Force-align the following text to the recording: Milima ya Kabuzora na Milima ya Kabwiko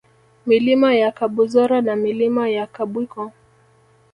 Milima 0.45 0.93
ya 0.95 1.11
Kabuzora 1.11 1.81
na 1.81 1.95
Milima 1.95 2.49
ya 2.49 2.67
Kabwiko 2.67 3.31